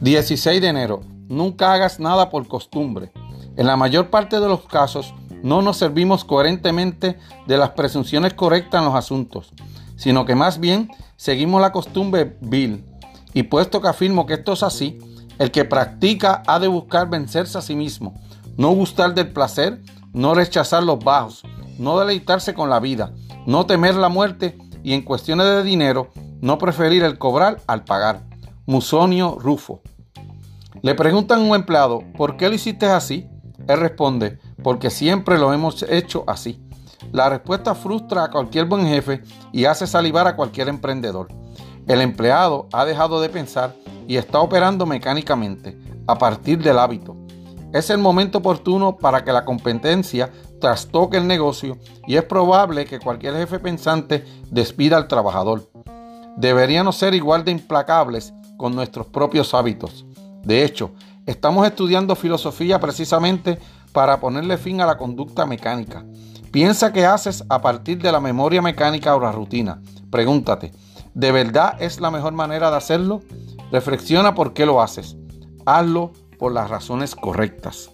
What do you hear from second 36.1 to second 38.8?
así. La respuesta frustra a cualquier